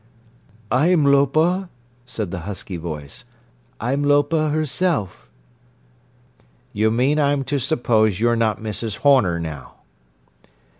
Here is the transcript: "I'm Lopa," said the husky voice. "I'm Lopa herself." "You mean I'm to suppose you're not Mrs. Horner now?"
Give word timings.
"I'm 0.71 1.05
Lopa," 1.05 1.69
said 2.07 2.31
the 2.31 2.39
husky 2.49 2.75
voice. 2.77 3.23
"I'm 3.79 4.03
Lopa 4.03 4.49
herself." 4.49 5.29
"You 6.73 6.89
mean 6.89 7.19
I'm 7.19 7.43
to 7.43 7.59
suppose 7.59 8.19
you're 8.19 8.35
not 8.35 8.59
Mrs. 8.59 8.95
Horner 9.05 9.39
now?" 9.39 9.75